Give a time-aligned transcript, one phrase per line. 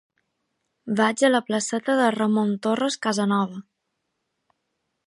[0.99, 3.65] Vaig a la placeta de Ramon Torres Casanova.